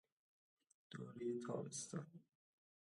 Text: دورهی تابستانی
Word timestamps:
دورهی 0.91 1.39
تابستانی 1.47 2.23